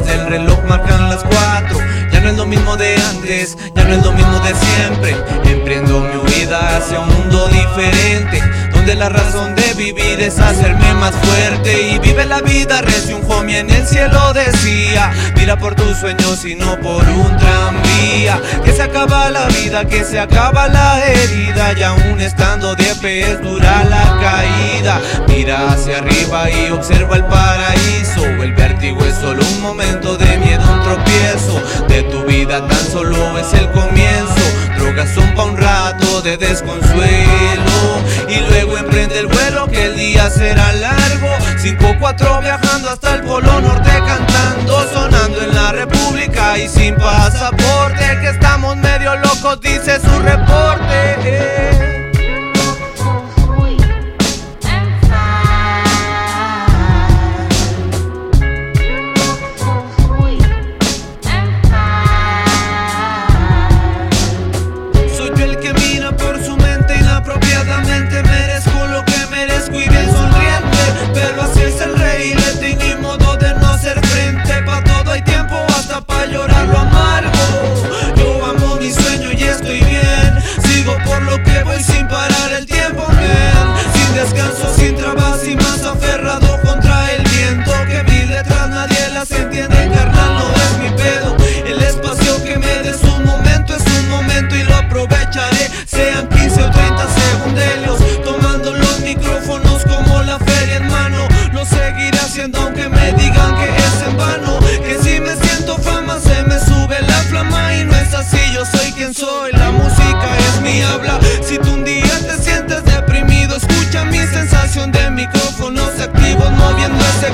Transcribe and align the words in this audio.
del 0.00 0.26
reloj 0.26 0.58
marcan 0.64 1.08
las 1.08 1.22
cuatro. 1.22 1.78
Ya 2.12 2.20
no 2.20 2.30
es 2.30 2.36
lo 2.36 2.46
mismo 2.46 2.76
de 2.76 2.96
antes, 2.96 3.56
ya 3.74 3.84
no 3.84 3.94
es 3.94 4.04
lo 4.04 4.12
mismo 4.12 4.40
de 4.40 4.54
siempre. 4.54 5.16
Emprendo 5.44 6.00
mi 6.00 6.16
huida 6.16 6.76
hacia 6.76 7.00
un 7.00 7.08
mundo 7.08 7.48
diferente. 7.48 8.42
Donde 8.84 9.00
la 9.00 9.08
razón 9.08 9.54
de 9.54 9.72
vivir 9.78 10.20
es 10.20 10.38
hacerme 10.38 10.92
más 10.92 11.14
fuerte. 11.14 11.88
Y 11.88 11.98
vive 12.00 12.26
la 12.26 12.42
vida, 12.42 12.82
recio 12.82 13.16
un 13.16 13.32
homie 13.32 13.60
en 13.60 13.70
el 13.70 13.86
cielo 13.86 14.34
decía. 14.34 15.10
Mira 15.36 15.56
por 15.56 15.74
tus 15.74 15.96
sueños 15.96 16.44
y 16.44 16.54
no 16.54 16.78
por 16.80 17.02
un 17.02 17.34
tranvía. 17.38 18.38
Que 18.62 18.72
se 18.72 18.82
acaba 18.82 19.30
la 19.30 19.46
vida, 19.46 19.86
que 19.86 20.04
se 20.04 20.20
acaba 20.20 20.68
la 20.68 21.02
herida. 21.02 21.72
Y 21.78 21.82
aún 21.82 22.20
estando 22.20 22.74
de 22.74 22.94
pie 22.96 23.32
es 23.32 23.40
dura 23.40 23.84
la 23.84 24.18
caída. 24.20 25.00
Mira 25.28 25.70
hacia 25.70 26.00
arriba 26.00 26.50
y 26.50 26.70
observa 26.70 27.16
el 27.16 27.24
paraíso. 27.24 28.26
El 28.26 28.52
vértigo 28.52 29.02
es 29.02 29.14
solo 29.14 29.42
un 29.46 29.62
momento 29.62 30.18
de 30.18 30.36
miedo, 30.36 30.62
un 30.70 30.82
tropiezo. 30.82 31.86
De 31.88 32.02
tu 32.02 32.22
vida 32.24 32.68
tan 32.68 32.92
solo 32.92 33.38
es 33.38 33.50
el 33.54 33.70
comienzo. 33.70 34.44
Drogas 34.76 35.08
son 35.14 35.34
pa' 35.34 35.44
un 35.44 35.56
rato 35.56 36.20
de 36.20 36.36
desconsuelo. 36.36 37.63
Será 40.34 40.72
largo. 40.72 41.28
5-4 41.62 42.42
viajando 42.42 42.90
hasta 42.90 43.14
el 43.14 43.22
polo 43.22 43.60
norte 43.60 43.90
cantando. 44.06 44.92
Sonando 44.92 45.42
en 45.42 45.54
la 45.54 45.72
república 45.72 46.58
y 46.58 46.68
sin 46.68 46.96
pasaporte. 46.96 48.18
Que 48.20 48.30
estamos 48.30 48.76
medio 48.76 49.14
locos, 49.16 49.60
dice 49.60 50.00
su 50.00 50.18
reporte. 50.18 51.84
Soy 65.16 65.30
yo 65.36 65.44
el 65.44 65.58
que 65.58 65.72
mira 65.74 66.16
por 66.16 66.42
su 66.44 66.56
mente 66.56 66.96
inapropiadamente 66.96 68.22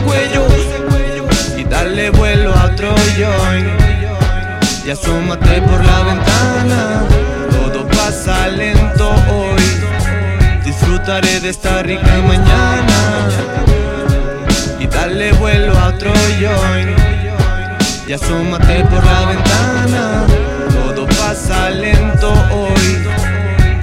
cuello 0.04 0.46
Y 1.56 1.64
dale 1.64 2.10
vuelo 2.10 2.54
a 2.54 2.64
otro 2.66 2.94
joint 3.16 3.90
y 4.90 4.90
asómate 4.92 5.60
por 5.62 5.84
la 5.84 6.02
ventana. 6.02 7.04
Todo 7.50 7.86
pasa 7.88 8.48
lento 8.48 9.10
hoy. 9.30 9.62
Disfrutaré 10.64 11.38
de 11.40 11.50
esta 11.50 11.82
rica 11.82 12.18
mañana. 12.26 13.28
Y 14.80 14.86
dale 14.86 15.32
vuelo 15.32 15.78
a 15.78 15.88
otro 15.88 16.10
joint. 16.40 16.98
Y 18.08 18.12
asómate 18.12 18.84
por 18.84 19.04
la 19.04 19.26
ventana. 19.26 20.26
Todo 20.72 21.06
pasa 21.06 21.70
lento 21.70 22.32
hoy. 22.52 22.98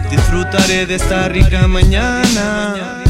Disfrutaré 0.10 0.88
de 0.88 0.96
esta 0.96 1.30
rica 1.30 1.68
mañana. 1.68 3.04